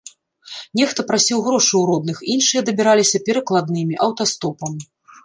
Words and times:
Нехта 0.79 1.03
прасіў 1.11 1.43
грошы 1.47 1.69
ў 1.69 1.81
родных, 1.91 2.17
іншыя 2.37 2.61
дабіраліся 2.71 3.21
перакладнымі, 3.29 4.01
аўтастопам. 4.07 4.71